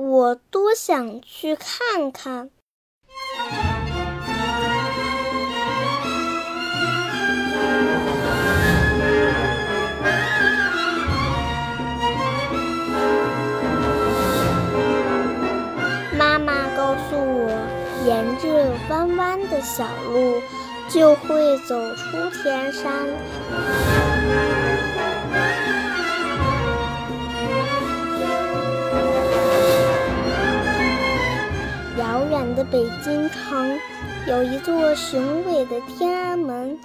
[0.00, 2.50] 我多想去看看。
[16.16, 17.50] 妈妈告诉我，
[18.06, 20.40] 沿着弯弯的小路，
[20.88, 23.08] 就会走出天山。
[32.64, 33.78] 北京城，
[34.26, 36.78] 有一座雄伟的天安门。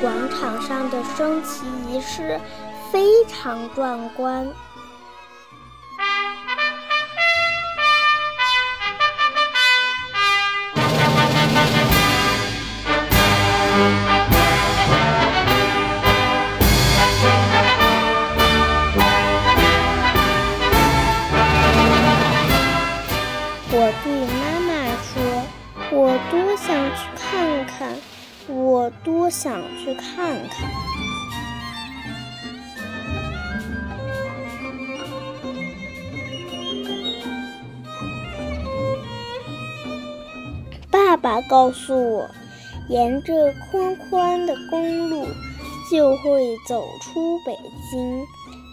[0.00, 2.40] 广场上的升旗仪式
[2.90, 4.46] 非常壮观。
[26.42, 27.96] 多想去看看，
[28.48, 30.68] 我多想去看看。”
[40.90, 42.28] 爸爸告诉我，
[42.88, 45.24] 沿着宽宽的公路，
[45.92, 47.56] 就会走出北
[47.90, 48.26] 京。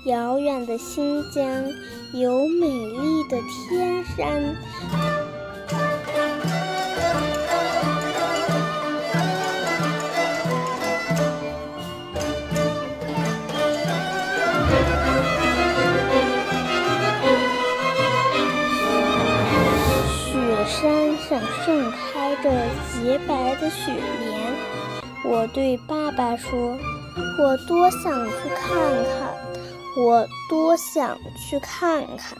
[0.05, 1.45] 遥远的新疆
[2.13, 4.55] 有美丽的天山。
[21.29, 22.51] 上盛开着
[22.91, 24.41] 洁白的雪莲。
[25.23, 26.75] 我对爸爸说
[27.39, 28.67] ：“我多想去看
[29.05, 29.29] 看。”
[29.97, 32.37] 我多想去看看。